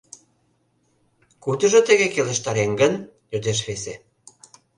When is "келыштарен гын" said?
2.13-2.93